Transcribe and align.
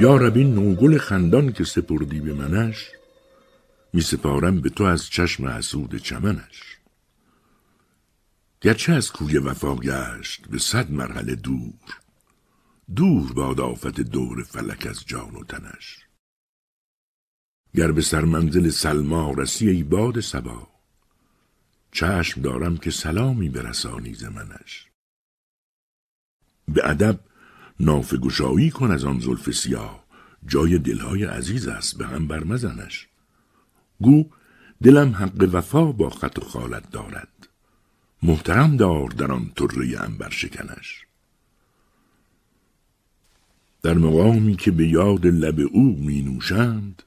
یا 0.00 0.16
رب 0.16 0.36
این 0.36 0.54
نوگل 0.54 0.98
خندان 0.98 1.52
که 1.52 1.64
سپردی 1.64 2.20
به 2.20 2.32
منش 2.34 2.90
می 3.92 4.00
سپارم 4.00 4.60
به 4.60 4.70
تو 4.70 4.84
از 4.84 5.08
چشم 5.08 5.46
حسود 5.46 5.96
چمنش. 5.96 6.78
گرچه 8.60 8.92
از 8.92 9.12
کوی 9.12 9.38
وفا 9.38 9.76
گشت 9.76 10.48
به 10.48 10.58
صد 10.58 10.90
مرحله 10.90 11.34
دور 11.34 12.00
دور 12.96 13.32
باد 13.32 13.60
آفت 13.60 14.00
دور 14.00 14.42
فلک 14.42 14.86
از 14.86 15.04
جان 15.06 15.34
و 15.34 15.44
تنش. 15.44 16.06
گر 17.74 17.92
به 17.92 18.02
سرمنزل 18.02 18.70
سلما 18.70 19.32
رسی 19.32 19.68
ای 19.68 19.82
باد 19.82 20.20
سبا 20.20 20.68
چشم 21.92 22.40
دارم 22.40 22.76
که 22.76 22.90
سلامی 22.90 23.48
برسانی 23.48 24.14
ز 24.14 24.24
منش. 24.24 24.86
به 26.68 26.90
ادب 26.90 27.20
نافه 27.80 28.16
گشایی 28.16 28.70
کن 28.70 28.90
از 28.90 29.04
آن 29.04 29.18
زلف 29.18 29.50
سیاه. 29.50 30.06
جای 30.46 30.78
دلهای 30.78 31.24
عزیز 31.24 31.68
است 31.68 31.98
به 31.98 32.06
هم 32.06 32.26
برمزنش. 32.26 33.06
گو 34.00 34.24
دلم 34.82 35.14
حق 35.14 35.48
وفا 35.52 35.92
با 35.92 36.10
خط 36.10 36.38
و 36.38 36.40
خالت 36.40 36.90
دارد. 36.90 37.48
محترم 38.22 38.76
دار 38.76 39.08
در 39.08 39.32
آن 39.32 39.52
طره 39.56 40.02
انبر 40.02 40.30
شکنش. 40.30 41.06
در 43.82 43.94
مقامی 43.94 44.56
که 44.56 44.70
به 44.70 44.88
یاد 44.88 45.26
لب 45.26 45.60
او 45.72 45.96
می 46.00 46.22
نوشند 46.22 47.02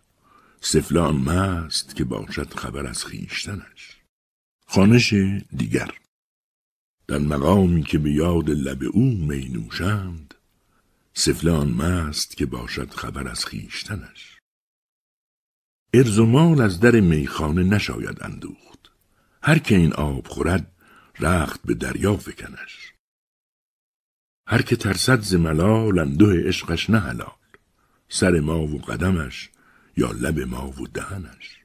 سفلان 0.62 1.16
مست 1.16 1.96
که 1.96 2.04
باشد 2.04 2.54
خبر 2.54 2.88
از 2.88 3.06
خیشتنش 3.06 3.98
خانش 4.66 5.14
دیگر. 5.56 5.92
در 7.08 7.18
مقامی 7.18 7.84
که 7.84 7.98
به 7.98 8.12
یاد 8.12 8.50
لب 8.50 8.84
او 8.94 9.04
می 9.04 9.50
نوشند 9.50 10.29
سفلان 11.20 11.70
مست 11.72 12.38
که 12.38 12.46
باشد 12.46 12.90
خبر 12.90 13.28
از 13.28 13.46
خیشتنش 13.46 14.38
ارز 15.94 16.20
و 16.20 16.26
مال 16.26 16.62
از 16.62 16.80
در 16.80 17.00
میخانه 17.00 17.64
نشاید 17.64 18.24
اندوخت. 18.24 18.92
هر 19.44 19.60
که 19.60 19.76
این 19.76 19.94
آب 19.94 20.28
خورد 20.28 20.72
رخت 21.20 21.62
به 21.66 21.74
دریا 21.74 22.18
فکنش. 22.18 22.94
هر 24.48 24.62
که 24.62 24.76
ترسد 24.76 25.22
ز 25.22 25.36
ملال 25.36 26.00
انده 26.00 26.48
عشقش 26.48 26.90
نه 26.90 27.00
حلال. 27.00 27.38
سر 28.10 28.40
ما 28.40 28.60
و 28.62 28.82
قدمش 28.82 29.50
یا 29.98 30.12
لب 30.12 30.40
ما 30.40 30.70
و 30.70 30.88
دهنش. 30.88 31.60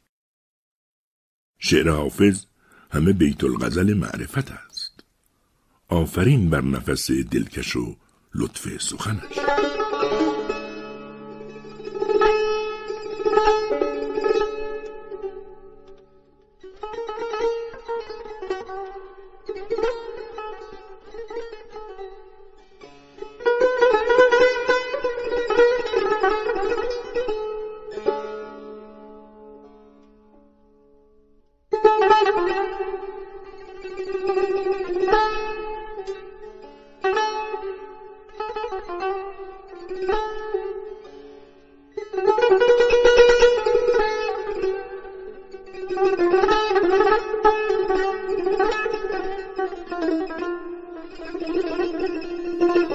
شعر 1.59 1.91
حافظ 1.91 2.45
همه 2.91 3.13
بیت 3.13 3.45
الغزل 3.45 3.95
معرفت 3.95 4.51
است. 4.51 5.05
آفرین 5.89 6.51
بر 6.51 6.61
نفس 6.61 7.11
دلکش 7.11 7.77
و 7.77 7.97
لطف 8.35 8.83
سخنش. 8.83 9.74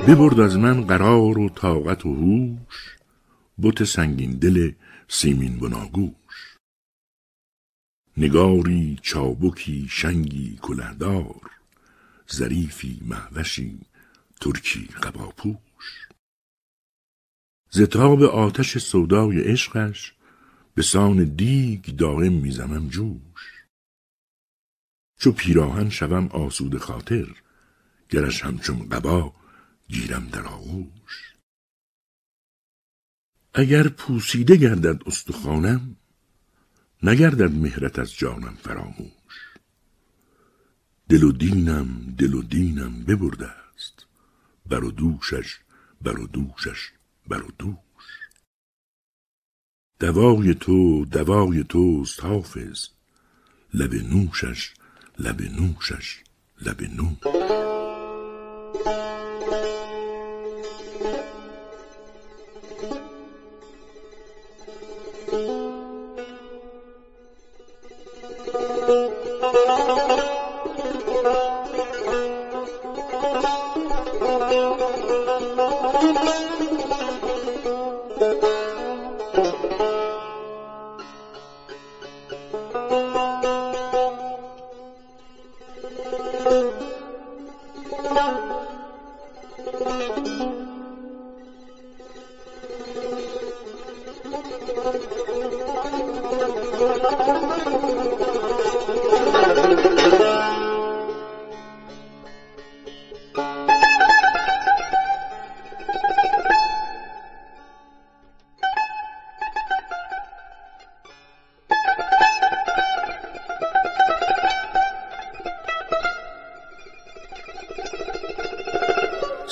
ببرد 0.10 0.40
از 0.40 0.58
من 0.58 0.82
قرار 0.86 1.40
و 1.40 1.50
طاقت 1.50 2.06
و 2.06 2.16
هوش 2.16 2.98
بت 3.62 3.84
سنگین 3.84 4.32
دل 4.32 4.72
سیمین 5.08 5.60
بناگوش. 5.60 6.58
نگاری 8.18 9.00
چابکی 9.02 9.88
شنگی 9.90 10.60
کلهدار 10.62 11.52
ظریفی 12.32 13.02
مهوشی 13.06 13.80
ترکی 14.42 14.86
قباپوش. 14.86 16.08
زتاب 17.72 18.24
آتش 18.24 18.78
سودای 18.78 19.42
عشقش 19.42 20.14
به 20.76 20.82
سان 20.82 21.24
دیگ 21.24 21.86
دائم 21.86 22.34
می‌زنم 22.34 22.88
جوش. 22.88 23.66
چو 25.20 25.32
پیراهن 25.32 25.90
شوم 25.90 26.28
آسود 26.28 26.78
خاطر 26.78 27.28
گرش 28.10 28.44
همچون 28.44 28.90
قبا 28.90 29.40
گیرم 29.90 30.28
در 30.28 30.46
آغوش. 30.46 31.36
اگر 33.54 33.88
پوسیده 33.88 34.56
گردد 34.56 35.04
استخوانم 35.06 35.96
نگردد 37.04 37.52
مهرت 37.52 38.00
از 38.00 38.14
جانم 38.14 38.56
فراموش. 38.56 39.54
دل 41.10 41.24
و 41.24 41.32
دینم 41.32 42.16
دل 42.18 42.34
و 42.34 42.42
دینم 42.42 43.04
ببرده 43.04 43.48
است. 43.48 44.06
بر 44.66 44.84
و 44.84 44.92
دوشش 44.92 45.60
بر 46.02 46.20
و 46.20 46.28
دوشش 46.28 46.92
بر 47.28 47.44
و 47.44 47.52
دوش. 47.60 48.06
دوای 50.00 50.56
تو 50.56 51.06
دوای 51.06 51.64
توست 51.64 52.24
حافظ. 52.24 52.88
لب 53.74 53.94
نوشش 53.94 54.74
لب 55.20 55.42
نوشش 55.42 56.24
لب 56.62 56.82
نوش. 56.82 57.69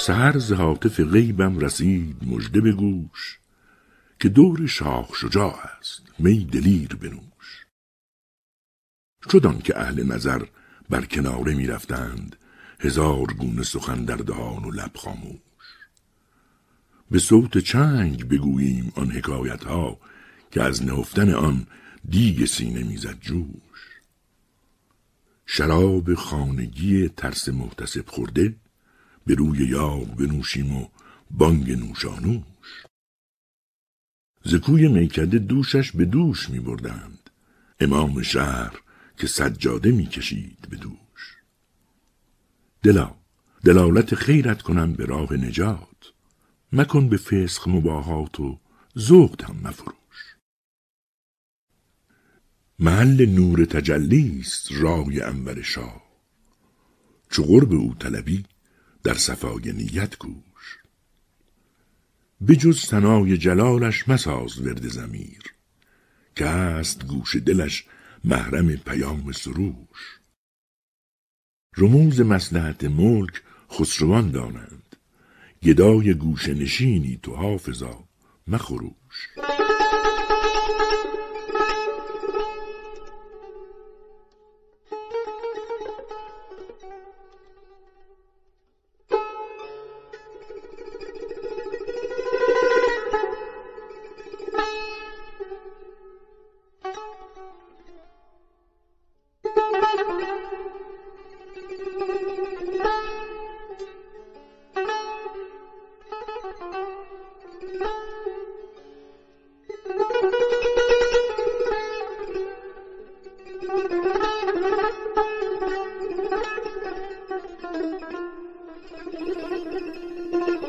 سهر 0.07 0.37
ز 0.37 0.51
هاتف 0.51 0.99
غیبم 0.99 1.59
رسید 1.59 2.17
مژده 2.21 2.61
به 2.61 2.71
گوش 2.71 3.39
که 4.19 4.29
دور 4.29 4.67
شاه 4.67 5.09
شجاع 5.15 5.59
است 5.79 6.01
می 6.19 6.45
دلیر 6.45 6.95
بنوش. 6.95 7.65
شدان 9.31 9.59
که 9.59 9.79
اهل 9.79 10.03
نظر 10.03 10.45
بر 10.89 11.05
کناره 11.05 11.55
می 11.55 11.67
رفتند 11.67 12.35
هزار 12.79 13.33
گونه 13.33 13.63
سخن 13.63 14.05
در 14.05 14.15
دهان 14.15 14.65
و 14.65 14.71
لب 14.71 14.91
خاموش. 14.95 15.67
به 17.11 17.19
صوت 17.19 17.57
چنگ 17.57 18.27
بگوییم 18.27 18.91
آن 18.95 19.11
حکایت 19.11 19.63
ها 19.63 19.99
که 20.51 20.63
از 20.63 20.85
نهفتن 20.85 21.33
آن 21.33 21.67
دیگ 22.09 22.45
سینه 22.45 22.83
می‌زد 22.83 23.19
جوش. 23.19 23.99
شراب 25.45 26.13
خانگی 26.13 27.09
ترس 27.09 27.49
محتسب 27.49 28.07
خورده 28.07 28.55
به 29.27 29.35
روی 29.35 29.67
یار 29.67 30.05
بنوشیم 30.05 30.77
و 30.77 30.87
بانگ 31.31 31.71
نوشانوش. 31.71 32.83
زکوی 34.43 34.87
میکده 34.87 35.39
دوشش 35.39 35.91
به 35.91 36.05
دوش 36.05 36.49
می 36.49 36.59
بردند 36.59 37.29
امام 37.79 38.21
شهر 38.21 38.81
که 39.17 39.27
سجاده 39.27 39.91
می 39.91 40.05
کشید 40.05 40.67
به 40.69 40.77
دوش. 40.77 41.37
دلا 42.83 43.15
دلالت 43.63 44.15
خیرت 44.15 44.61
کنم 44.61 44.93
به 44.93 45.05
راه 45.05 45.33
نجات. 45.33 46.13
مکن 46.73 47.09
به 47.09 47.17
فسخ 47.17 47.67
مباهات 47.67 48.39
و 48.39 48.59
زهد 48.95 49.41
هم 49.41 49.55
مفروش. 49.63 50.35
محل 52.79 53.25
نور 53.25 53.65
تجلی 53.65 54.39
است 54.39 54.71
رای 54.71 55.21
انور 55.21 55.61
شاه. 55.61 56.03
چو 57.29 57.43
قرب 57.43 57.73
او 57.73 57.93
طلبی 57.93 58.45
در 59.07 59.13
صفای 59.13 59.73
نیت 59.73 60.17
گوش 60.17 60.77
بجز 62.47 62.79
ثنای 62.79 63.37
جلالش 63.37 64.09
مساز 64.09 64.59
ورد 64.59 64.87
زمیر 64.87 65.53
که 66.35 66.45
است 66.45 67.05
گوش 67.05 67.35
دلش 67.35 67.85
محرم 68.23 68.75
پیام 68.75 69.31
سروش. 69.31 70.19
رموز 71.77 72.21
مسلحت 72.21 72.83
ملک 72.83 73.43
خسروان 73.71 74.31
دانند 74.31 74.95
گدای 75.63 76.13
گوش 76.13 76.49
نشینی 76.49 77.19
تو 77.23 77.35
حافظا 77.35 78.03
مخروش. 78.47 79.46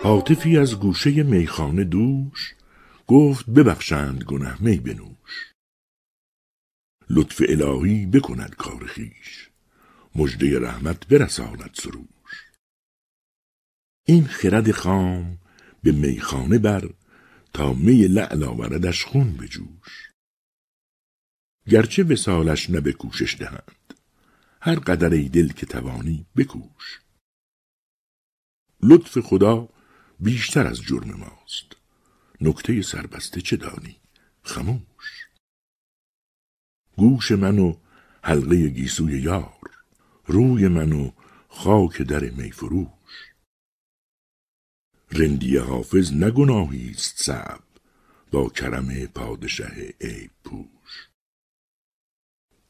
حاطفی 0.08 0.58
از 0.58 0.80
گوشه 0.80 1.22
میخانه 1.22 1.84
دوش 1.84 2.54
گفت 3.06 3.50
ببخشند 3.50 4.24
گنه 4.24 4.62
می 4.62 4.76
بنوش. 4.76 5.52
لطف 7.10 7.42
الهی 7.48 8.06
بکند 8.06 8.54
کار 8.54 8.86
خیش 8.86 9.50
مژده 10.14 10.58
رحمت 10.60 11.08
برساند 11.08 11.70
سروش. 11.74 12.50
این 14.06 14.24
خرد 14.24 14.70
خام 14.70 15.38
به 15.82 15.92
میخانه 15.92 16.58
بر 16.58 16.90
تا 17.52 17.72
می 17.72 18.08
لعل 18.08 18.44
آوردش 18.44 19.04
خون 19.04 19.32
بجوش 19.32 20.10
گرچه 21.66 22.02
وسالش 22.02 22.70
نه 22.70 22.80
به 22.80 22.92
کوشش 22.92 23.36
دهند 23.40 23.94
هر 24.60 24.74
قدر 24.74 25.10
ای 25.10 25.28
دل 25.28 25.48
که 25.48 25.66
توانی 25.66 26.26
بکوش. 26.36 27.00
لطف 28.82 29.18
خدا 29.18 29.68
بیشتر 30.20 30.66
از 30.66 30.82
جرم 30.82 31.10
ماست. 31.10 31.76
نکته 32.40 32.82
سربسته 32.82 33.40
چه 33.40 33.56
دانی؟ 33.56 33.96
خموش 34.42 35.28
گوش 36.96 37.32
من 37.32 37.58
و 37.58 37.76
حلقه 38.22 38.68
گیسوی 38.68 39.20
یار. 39.20 39.70
روی 40.26 40.68
من 40.68 40.92
و 40.92 41.10
خاک 41.48 42.02
در 42.02 42.30
میفروش 42.30 42.88
رندی 45.12 45.56
حافظ 45.56 46.12
نگناهی 46.12 46.90
است 46.90 47.22
صعب. 47.22 47.62
با 48.30 48.48
کرم 48.48 49.06
پادشه 49.06 49.94
عیب 50.00 50.30
پوش. 50.44 51.08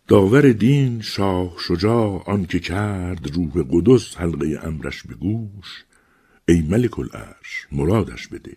داور 0.06 0.52
دین 0.52 1.00
شاه 1.00 1.56
شجاع 1.58 2.30
آنکه 2.30 2.60
کرد 2.60 3.36
روح 3.36 3.64
قدس 3.70 4.16
حلقه 4.16 4.60
امرش 4.62 5.02
به 5.02 5.14
گوش. 5.14 5.84
ای 6.48 6.62
ملک 6.62 6.98
العرش 6.98 7.66
مرادش 7.72 8.28
بده. 8.28 8.56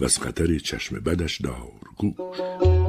و 0.00 0.04
از 0.04 0.18
خطر 0.18 0.58
چشم 0.58 0.96
بدش 1.00 1.40
دار 1.40 1.80
گوش. 1.96 2.81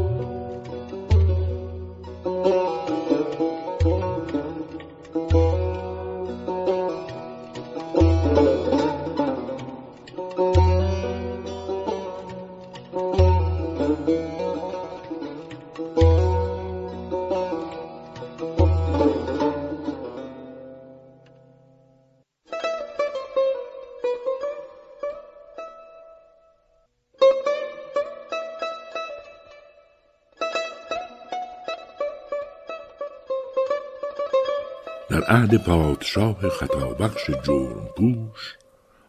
در 35.13 35.23
عهد 35.23 35.63
پادشاه 35.63 36.49
خطابخش 36.49 37.29
جرم 37.43 37.89
پوش 37.97 38.55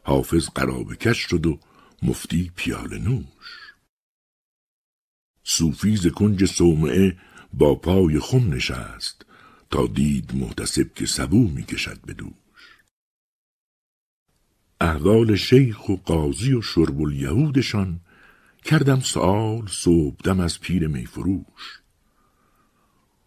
حافظ 0.03 0.49
قرابه 0.49 0.97
کش 0.97 1.19
شد 1.19 1.47
و 1.47 1.59
مفتی 2.03 2.53
پیال 2.57 2.99
نوش. 2.99 3.75
صوفی 5.45 5.97
ز 5.97 6.07
کنج 6.07 6.45
صومعه 6.45 7.17
با 7.53 7.75
پای 7.75 8.19
خم 8.19 8.55
نشست 8.55 9.27
تا 9.71 9.87
دید 9.87 10.35
محتسب 10.35 10.95
که 10.95 11.07
سبو 11.07 11.49
می 11.49 11.63
کشد 11.63 12.01
به 12.01 12.13
دوش. 12.13 12.33
احوال 14.81 15.37
شیخ 15.37 15.89
و 15.89 15.97
قاضی 15.97 16.53
و 16.53 16.63
شرب 16.63 17.01
الیهودشان 17.01 18.01
کردم 18.65 19.01
سؤال 19.01 19.67
صبحدم 19.67 20.41
از 20.41 20.61
پیر 20.61 20.89
میفروش 20.89 21.81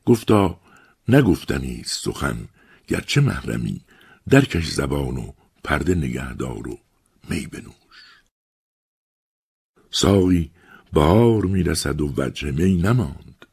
گفتا 0.06 0.60
نگفتنی 1.08 1.84
سخن 1.86 2.48
گرچه 2.88 3.22
محرمی 3.22 3.86
درکش 4.30 4.68
زبان 4.68 5.18
و 5.18 5.34
پرده 5.64 5.96
نگهدار 5.96 6.68
و 6.68 6.80
می 7.30 7.48
بنوش. 7.48 8.24
ساقی 9.92 10.52
بهار 10.94 11.46
می‌رسد 11.46 12.02
و 12.02 12.14
وجه 12.18 12.52
می 12.52 12.76
نماند. 12.76 13.46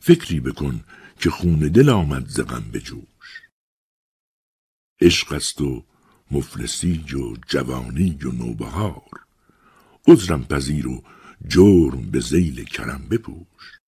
فکری 0.00 0.40
بکن 0.40 0.84
که 1.18 1.30
خون 1.30 1.58
دل 1.58 1.88
آمد 1.88 2.28
ز 2.28 2.40
غم 2.40 2.70
به 2.72 2.80
جوش. 2.80 3.42
عشق 5.00 5.32
است 5.32 5.60
و 5.60 5.84
مفلسی 6.30 7.04
و 7.14 7.36
جوانی 7.48 8.18
و 8.22 8.32
نوبهار. 8.32 9.26
عذرم 10.08 10.44
پذیر 10.44 10.88
و 10.88 11.04
جرم 11.48 12.10
به 12.10 12.20
زیل 12.20 12.64
کرم 12.64 13.08
بپوش. 13.10 13.78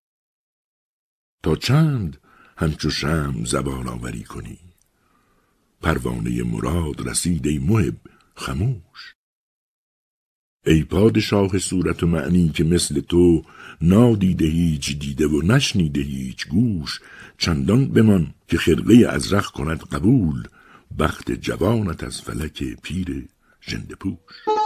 تا 1.43 1.55
چند 1.55 2.17
همچو 2.57 2.89
شم 2.89 3.45
زبان 3.45 3.87
آوری 3.87 4.23
کنی؟ 4.23 4.68
پروانه 5.81 6.43
مراد 6.43 7.07
رسید 7.07 7.47
ای 7.47 7.57
محب 7.57 7.95
خموش. 8.35 9.15
ای 10.65 10.83
پادشاه 10.83 11.57
صورت 11.57 12.03
و 12.03 12.07
معنی 12.07 12.49
که 12.49 12.63
مثل 12.63 12.99
تو 12.99 13.43
نادیده 13.81 14.45
هیچ 14.45 14.99
دیده 14.99 15.27
و 15.27 15.41
نشنیده 15.41 16.01
هیچ 16.01 16.47
گوش 16.47 16.99
چندان 17.37 17.87
بمان 17.87 18.33
که 18.47 18.57
خرقه 18.57 19.07
ازرق 19.09 19.45
کند 19.45 19.83
قبول 19.83 20.43
بخت 20.99 21.31
جوانت 21.31 22.03
از 22.03 22.21
فلک 22.21 22.63
پیر 22.63 23.27
ژنده 23.61 23.95
پوش. 23.95 24.58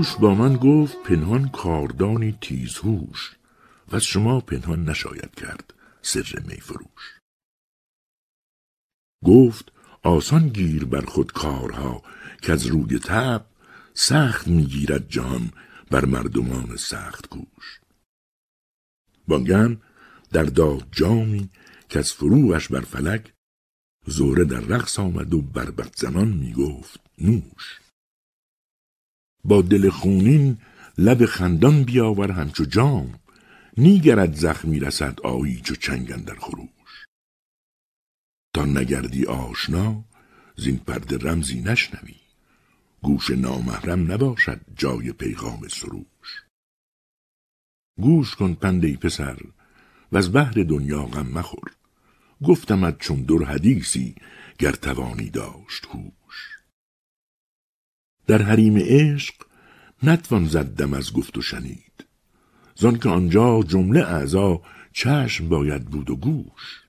دوش 0.00 0.16
با 0.16 0.34
من 0.34 0.56
گفت 0.56 1.02
پنهان 1.02 1.48
کاردانی 1.48 2.38
تیزهوش 2.40 3.36
و 3.88 3.96
از 3.96 4.04
شما 4.04 4.40
پنهان 4.40 4.88
نشاید 4.88 5.34
کرد. 5.34 5.74
سر 6.02 6.42
می 6.48 6.60
فروش. 6.60 7.18
گفت 9.24 9.72
آسان 10.02 10.48
گیر 10.48 10.84
بر 10.84 11.00
خود 11.00 11.32
کارها 11.32 12.02
که 12.42 12.52
از 12.52 12.66
روی 12.66 12.98
تب 12.98 13.46
سخت 13.94 14.48
می‌گیرد 14.48 15.08
جان 15.08 15.50
بر 15.90 16.04
مردمان 16.04 16.76
سخت 16.76 17.28
گوش 17.28 17.80
بانگن 19.28 19.80
در 20.32 20.44
داد 20.44 20.88
جامی 20.92 21.50
که 21.88 21.98
از 21.98 22.12
فروغش 22.12 22.68
بر 22.68 22.80
فلک 22.80 23.32
زوره 24.06 24.44
در 24.44 24.60
رقص 24.60 24.98
آمد 24.98 25.34
و 25.34 25.42
بربت 25.42 25.96
زنان 25.96 26.28
می 26.28 26.52
گفت 26.52 27.00
نوش. 27.18 27.80
با 29.44 29.62
دل 29.62 29.90
خونین 29.90 30.58
لب 30.98 31.26
خندان 31.26 31.84
بیاور 31.84 32.32
همچو 32.32 32.64
جام 32.64 33.20
نیگرد 33.76 34.34
زخمی 34.34 34.80
رسد 34.80 35.20
آیی 35.20 35.60
چو 35.60 35.74
چنگن 35.74 36.22
در 36.22 36.34
خروش. 36.34 37.06
تا 38.54 38.64
نگردی 38.64 39.26
آشنا 39.26 40.04
زین 40.56 40.76
پرده 40.76 41.18
رمزی 41.18 41.60
نشنوی 41.60 42.20
گوش 43.02 43.30
نامحرم 43.30 44.12
نباشد 44.12 44.60
جای 44.76 45.12
پیغام 45.12 45.68
سروش. 45.68 46.44
گوش 48.00 48.34
کن 48.34 48.54
پندی 48.54 48.96
پسر 48.96 49.38
و 50.12 50.16
از 50.16 50.32
بحر 50.32 50.52
دنیا 50.52 51.02
غم 51.02 51.28
مخور 51.28 51.70
گفتمت 52.42 52.98
چون 52.98 53.22
در 53.22 53.44
حدیثی 53.44 54.14
گر 54.58 54.72
توانی 54.72 55.30
داشت 55.30 55.86
هوش. 55.86 56.59
در 58.30 58.42
حریم 58.42 58.76
عشق 58.78 59.34
نتوان 60.02 60.44
زدم 60.46 60.94
از 60.94 61.12
گفت 61.12 61.38
و 61.38 61.42
شنید. 61.42 62.04
زان 62.74 62.98
که 62.98 63.08
آنجا 63.08 63.62
جمله 63.62 64.00
اعضا 64.00 64.62
چشم 64.92 65.48
باید 65.48 65.84
بود 65.84 66.10
و 66.10 66.16
گوش. 66.16 66.82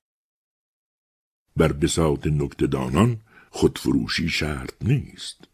بر 1.57 1.71
بساط 1.71 2.27
نکتدانان 2.27 3.21
خودفروشی 3.49 4.29
شرط 4.29 4.73
نیست. 4.81 5.47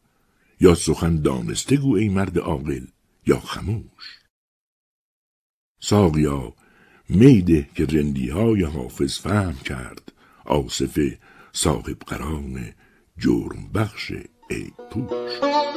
یا 0.60 0.76
سخن 0.76 1.22
دانسته 1.22 1.78
گو 1.78 1.96
ای 1.96 2.10
مرد 2.10 2.38
عاقل 2.38 2.86
یا 3.28 3.40
خموش. 3.40 4.20
ساقیا 5.80 6.54
میده 7.10 7.70
که 7.76 7.86
رندی 7.86 8.30
های 8.30 8.64
حافظ 8.64 9.20
فهم 9.20 9.56
کرد 9.56 10.12
آصف 10.46 11.00
صاحب 11.54 12.00
قران 12.00 12.74
جرم 13.18 13.70
بخش 13.74 14.12
ای 14.50 14.72
پوش. 14.92 15.77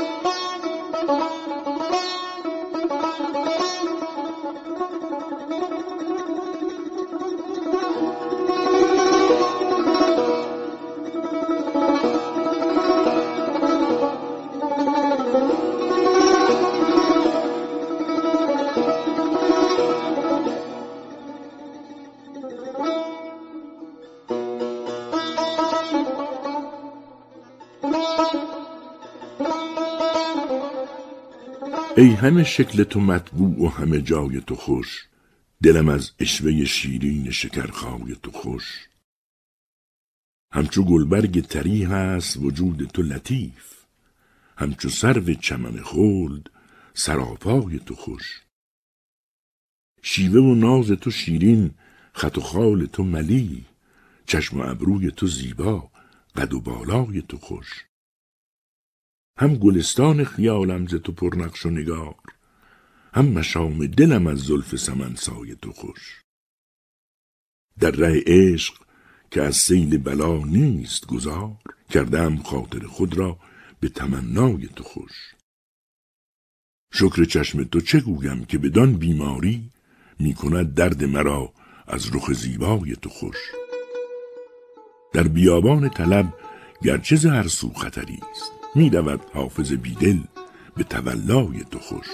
ای 31.97 32.09
همه 32.09 32.45
شکل 32.45 32.85
تو 32.85 33.01
مطبوع 33.01 33.65
و 33.65 33.69
همه 33.69 34.01
جای 34.01 34.41
تو 34.41 34.57
خوش 34.57 35.09
دلم 35.63 35.89
از 35.89 36.11
اشوه 36.19 36.65
شیرین 36.65 37.31
شکرخای 37.31 38.17
تو 38.23 38.31
خوش. 38.31 38.89
همچو 40.53 40.85
گلبرگ 40.85 41.47
تری 41.47 41.85
هست 41.85 42.37
وجود 42.37 42.91
تو 42.95 43.03
لطیف 43.03 43.85
همچو 44.59 44.89
سرو 44.89 45.35
چمن 45.35 45.83
خلد 45.83 46.51
سراپای 46.95 47.79
تو 47.79 47.95
خوش. 47.95 48.41
شیوه 50.03 50.41
و 50.41 50.55
ناز 50.55 50.91
تو 50.91 51.11
شیرین 51.11 51.71
خط 52.13 52.39
و 52.39 52.41
خال 52.41 52.87
تو 52.87 53.05
ملی 53.05 53.65
چشم 54.27 54.61
و 54.61 54.63
ابروی 54.71 55.11
تو 55.11 55.27
زیبا. 55.27 55.91
قد 56.37 56.55
و 56.55 56.61
بالای 56.61 57.23
تو 57.23 57.39
خوش. 57.39 57.87
هم 59.39 59.55
گلستان 59.57 60.25
خیالم 60.25 60.87
ز 60.87 60.95
تو 60.95 61.13
پرنقش 61.13 61.67
و 61.67 61.71
نگار 61.71 62.15
هم 63.15 63.25
مشام 63.25 63.87
دلم 63.87 64.27
از 64.27 64.39
زلف 64.39 64.77
سمنسای 64.77 65.57
تو 65.63 65.73
خوش. 65.73 66.23
در 67.79 67.91
ره 67.91 68.23
عشق 68.27 68.75
که 69.31 69.43
از 69.43 69.57
سیل 69.57 69.99
بلا 69.99 70.39
نیست 70.39 71.07
گذار 71.07 71.57
کردم 71.91 72.37
خاطر 72.37 72.87
خود 72.87 73.19
را 73.19 73.39
به 73.81 73.89
تمنای 73.89 74.67
تو 74.67 74.85
خوش. 74.85 75.35
شکر 76.93 77.25
چشم 77.25 77.65
تو 77.65 77.81
چه 77.81 78.01
گویم 78.01 78.45
که 78.45 78.59
بدان 78.59 78.97
بیماری 78.97 79.71
می 80.19 80.35
کند 80.35 80.75
درد 80.75 81.05
مرا 81.05 81.53
از 81.87 82.15
رخ 82.15 82.33
زیبای 82.33 82.97
تو 82.97 83.09
خوش؟ 83.09 83.37
در 85.13 85.29
بیابان 85.29 85.89
طلب 85.89 86.35
گرچه 86.83 87.17
ز 87.17 87.27
هر 87.27 87.49
سو 87.49 87.73
خطری 87.73 88.19
است. 88.31 88.53
می 88.75 88.91
رود 88.91 89.21
حافظ 89.35 89.73
بیدل 89.73 90.19
به 90.77 90.85
تولای 90.85 91.65
تو 91.71 91.79
خوش. 91.79 92.07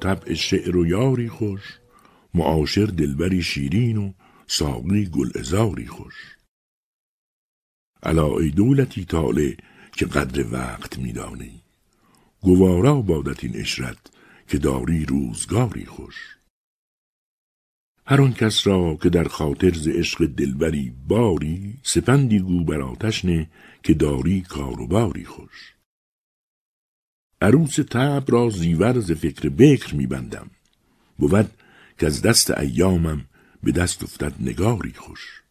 طبع 0.00 0.34
شعر 0.34 0.76
و 0.76 0.86
یاری 0.86 1.28
خوش 1.28 1.78
معاشر 2.34 2.86
دلبری 2.86 3.42
شیرین 3.42 3.96
و 3.96 4.12
ساقی 4.46 5.10
ازاری 5.34 5.86
خوش. 5.86 6.36
علا 8.02 8.38
ای 8.38 8.50
دولتی 8.50 9.04
طالع 9.04 9.56
که 9.92 10.06
قدر 10.06 10.52
وقت 10.52 10.98
میدانی 10.98 11.60
گوارا 12.40 13.02
بادت 13.02 13.44
این 13.44 13.56
اشرت 13.56 13.98
که 14.48 14.58
داری 14.58 15.04
روزگاری 15.04 15.84
خوش. 15.84 16.36
هر 18.06 18.20
آن 18.20 18.32
کس 18.32 18.66
را 18.66 18.98
که 19.02 19.08
در 19.08 19.24
خاطر 19.24 19.72
ز 19.72 19.88
عشق 19.88 20.26
دلبری 20.26 20.92
باری 21.08 21.78
سپندی 21.82 22.40
گو 22.40 22.64
بر 22.64 22.80
آتش 22.80 23.24
نه 23.24 23.50
که 23.82 23.94
داری 23.94 24.40
کار 24.40 24.80
و 24.80 24.86
باری 24.86 25.24
خوش. 25.24 25.74
عروس 27.42 27.74
تب 27.74 28.24
را 28.28 28.50
زیور 28.50 29.00
ز 29.00 29.12
فکر 29.12 29.48
بکر 29.48 29.94
میبندم. 29.94 30.50
بود 31.18 31.50
که 31.98 32.06
از 32.06 32.22
دست 32.22 32.50
ایامم 32.50 33.24
به 33.62 33.72
دست 33.72 34.02
افتد 34.02 34.34
نگاری 34.40 34.92
خوش. 34.92 35.42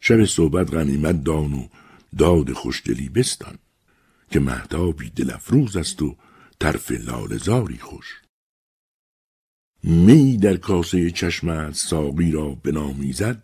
شب 0.00 0.24
صحبت 0.24 0.74
غنیمت 0.74 1.24
دان 1.24 1.54
و 1.54 1.68
داد 2.18 2.52
خوشدلی 2.52 3.08
بستان 3.08 3.58
که 4.30 4.40
مهتابی 4.40 5.10
دل 5.10 5.30
افروز 5.30 5.76
است 5.76 6.02
و 6.02 6.16
طرف 6.58 6.90
لالزاری 6.90 7.78
خوش. 7.78 8.22
می 9.82 10.36
در 10.36 10.56
کاسه 10.56 11.10
چشمت 11.10 11.74
ساقی 11.74 12.30
را 12.30 12.54
بنامیزد 12.54 13.42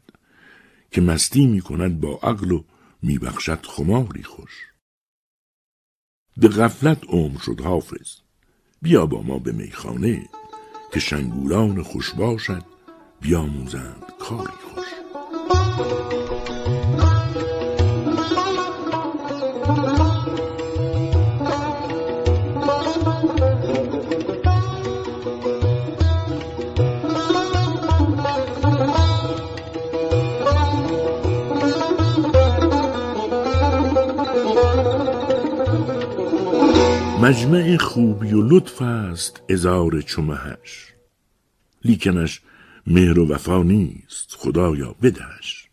که 0.91 1.01
مستی 1.01 1.47
می 1.47 1.61
کند 1.61 2.01
با 2.01 2.19
عقل 2.23 2.53
و 2.53 2.65
می 3.03 3.19
بخشد 3.19 3.67
خماری 3.67 4.23
خوش. 4.23 4.74
به 6.37 6.49
غفلت 6.49 6.99
عمر 7.09 7.39
شد 7.39 7.61
حافظ. 7.61 8.17
بیا 8.83 9.07
با 9.07 9.23
ما 9.23 9.39
به 9.39 9.53
میخانه 9.53 10.29
که 10.93 11.01
شنگولان 11.01 11.83
خوش 11.83 12.13
باشد 12.13 12.63
بیاموزند 13.21 14.03
کاری 14.19 14.53
خوش. 14.75 14.85
مجمع 37.25 37.77
خوبی 37.77 38.33
و 38.33 38.43
لطف 38.43 38.83
است 38.83 39.43
ازار 39.49 40.01
چمهش. 40.01 40.95
لیکنش 41.85 42.43
مهر 42.87 43.19
و 43.19 43.29
وفا 43.29 43.63
نیست 43.63 44.35
خدایا 44.39 44.93
بدهش. 45.03 45.69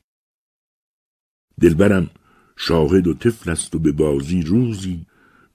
دلبرم 1.62 2.10
شاهد 2.58 3.08
و 3.08 3.14
طفل 3.14 3.52
است 3.52 3.76
و 3.76 3.80
به 3.80 3.92
بازی 3.92 4.42
روزی 4.42 5.06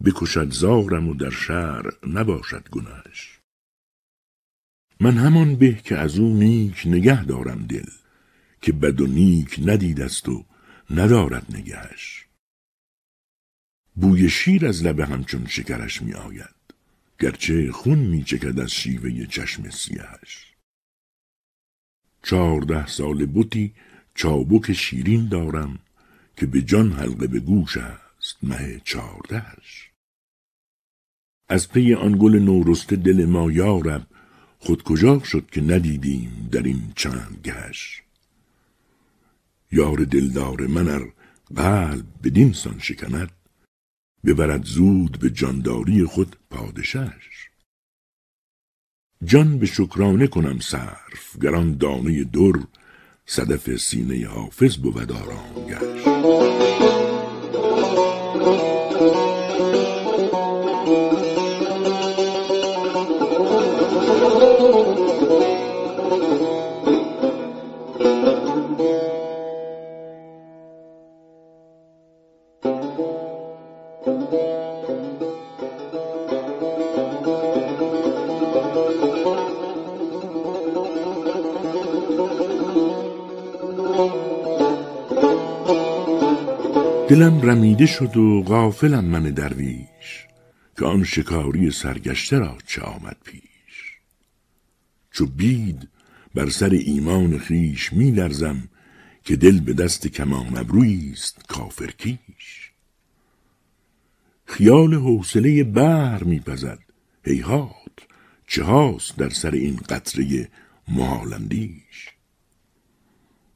بکشد 0.04 0.50
زارم 0.50 1.08
و 1.08 1.14
در 1.14 1.30
شهر 1.30 1.84
نباشد 2.06 2.68
گناهش 2.70 3.40
من 5.00 5.16
همان 5.16 5.56
به 5.56 5.74
که 5.74 5.96
از 5.96 6.18
او 6.18 6.34
نیک 6.34 6.82
نگه 6.86 7.24
دارم 7.24 7.66
دل 7.66 7.90
که 8.62 8.72
بد 8.72 9.00
و 9.00 9.06
نیک 9.06 9.60
ندید 9.64 10.00
است 10.00 10.28
و 10.28 10.44
ندارد 10.90 11.46
نگهش. 11.56 12.25
بوی 13.96 14.30
شیر 14.30 14.66
از 14.66 14.84
لب 14.84 15.00
همچون 15.00 15.46
شکرش 15.46 16.02
می 16.02 16.14
آید 16.14 16.54
گرچه 17.18 17.72
خون 17.72 17.98
می 17.98 18.22
چکد 18.24 18.60
از 18.60 18.70
شیوه 18.70 19.26
چشم 19.26 19.70
سیهش 19.70 20.54
چهارده 22.22 22.86
سال 22.86 23.26
بوتی 23.26 23.74
چابک 24.14 24.72
شیرین 24.72 25.28
دارم 25.28 25.78
که 26.36 26.46
به 26.46 26.62
جان 26.62 26.92
حلقه 26.92 27.26
به 27.26 27.40
گوش 27.40 27.76
است 27.76 28.36
مه 28.42 28.80
چهاردهش 28.84 29.90
از 31.48 31.68
پی 31.68 31.94
آن 31.94 32.16
گل 32.18 32.38
نورسته 32.38 32.96
دل 32.96 33.24
ما 33.24 33.52
یارب 33.52 34.06
خود 34.58 34.82
کجا 34.82 35.18
شد 35.18 35.50
که 35.50 35.60
ندیدیم 35.60 36.48
در 36.52 36.62
این 36.62 36.92
چند 36.96 37.40
گهش؟ 37.44 38.02
یار 39.72 39.96
دلدار 39.96 40.66
من 40.66 40.88
ار 40.88 41.12
قلب 41.56 42.06
بدین 42.24 42.52
سان 42.52 42.78
شکند 42.78 43.30
ببرد 44.26 44.64
زود 44.64 45.18
به 45.18 45.30
جانداری 45.30 46.04
خود 46.04 46.36
پادشش 46.50 47.48
جان 49.24 49.58
به 49.58 49.66
شکرانه 49.66 50.26
کنم 50.26 50.58
صرف 50.60 51.38
گران 51.42 51.76
دانه 51.76 52.24
در 52.24 52.60
صدف 53.26 53.76
سینه 53.76 54.26
حافظ 54.26 54.76
بود 54.76 55.12
آرامگرش 55.12 56.06
دلم 87.08 87.40
رمیده 87.50 87.86
شد 87.86 88.16
و 88.16 88.42
غافلم 88.42 89.04
من 89.04 89.22
درویش 89.22 90.26
که 90.78 90.84
آن 90.84 91.04
شکاری 91.04 91.70
سرگشته 91.70 92.38
را 92.38 92.58
چه 92.66 92.82
آمد 92.82 93.16
پیش. 93.24 93.98
چو 95.10 95.26
بید 95.26 95.88
بر 96.34 96.50
سر 96.50 96.70
ایمان 96.70 97.38
خیش 97.38 97.92
می 97.92 98.10
لرزم 98.10 98.68
که 99.24 99.36
دل 99.36 99.60
به 99.60 99.72
دست 99.72 100.06
کمان 100.06 100.58
ابرویی 100.58 101.10
است 101.12 101.46
کافر 101.48 101.90
کیش. 101.90 102.70
خیال 104.44 104.94
حوصله 104.94 105.64
بحر 105.64 106.24
میپزد 106.24 106.78
هیهات 107.24 107.96
چه 108.46 108.64
هاست 108.64 109.16
در 109.16 109.28
سر 109.28 109.50
این 109.50 109.76
قطره 109.76 110.48
محالندیش 110.88 112.10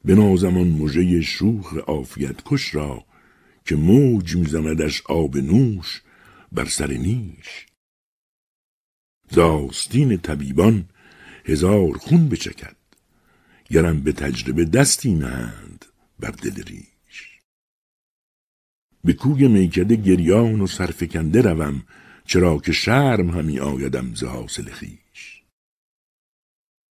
به 0.05 0.15
نازمان 0.15 0.67
مژه 0.67 1.21
شوخ 1.21 1.73
عافیت 1.73 2.35
کش 2.45 2.75
را 2.75 3.10
که 3.65 3.75
موج 3.75 4.35
میزندش 4.35 5.01
آب 5.01 5.37
نوش 5.37 6.01
بر 6.51 6.65
سر 6.65 6.91
نیش. 6.91 7.65
داستین 9.29 10.17
طبیبان 10.17 10.89
هزار 11.45 11.97
خون 11.97 12.29
بچکد 12.29 12.75
گرم 13.69 14.01
به 14.01 14.11
تجربه 14.11 14.65
دستی 14.65 15.13
نهند 15.13 15.85
بر 16.19 16.31
دل 16.31 16.63
ریش. 16.63 17.39
به 19.03 19.13
کوی 19.13 19.47
میکده 19.47 19.95
گریان 19.95 20.61
و 20.61 20.67
سرفکنده 20.67 21.41
روم 21.41 21.83
چرا 22.25 22.57
که 22.57 22.71
شرم 22.71 23.29
همی 23.29 23.59
آیدم 23.59 24.15
ز 24.15 24.23
حاصل 24.23 24.71
خویش. 24.71 25.43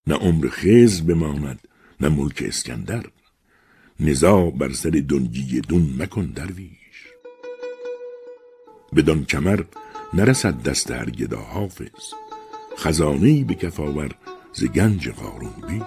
نه 0.07 0.15
عمر 0.15 0.49
خز 0.49 1.03
بماند 1.03 1.69
نه 2.01 2.09
ملک 2.09 2.43
اسکندر. 2.47 3.07
نزا 4.01 4.51
بر 4.51 4.73
سر 4.73 5.03
دنگی 5.09 5.61
دون 5.61 5.95
مکن 5.99 6.27
درویش. 6.27 6.99
بدان 8.97 9.25
کمر 9.25 9.61
نرسد 10.15 10.63
دست 10.63 10.91
هر 10.91 11.11
گدا 11.11 11.41
حافظ 11.41 12.15
خزانه 12.79 13.45
به 13.45 13.55
کفاور 13.55 14.11
ز 14.53 14.65
گنج 14.65 15.09
قارون 15.09 15.55
بیش. 15.69 15.83